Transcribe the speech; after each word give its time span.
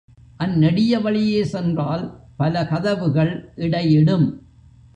அந்நெடிய 0.37 1.01
வழியே 1.01 1.43
சென்றால் 1.43 2.21
பல 2.37 2.65
கதவுகள் 2.65 3.53
இடையிடும். 3.55 4.27